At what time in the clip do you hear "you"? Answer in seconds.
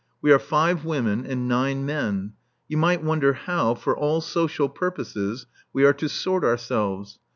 2.67-2.75